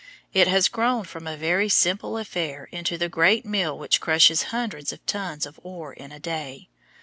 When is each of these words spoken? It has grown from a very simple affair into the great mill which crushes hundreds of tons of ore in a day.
It 0.33 0.47
has 0.47 0.67
grown 0.67 1.03
from 1.03 1.27
a 1.27 1.37
very 1.37 1.69
simple 1.69 2.17
affair 2.17 2.67
into 2.71 2.97
the 2.97 3.07
great 3.07 3.45
mill 3.45 3.77
which 3.77 4.01
crushes 4.01 4.45
hundreds 4.49 4.91
of 4.91 5.05
tons 5.05 5.45
of 5.45 5.59
ore 5.61 5.93
in 5.93 6.11
a 6.11 6.19
day. 6.19 6.69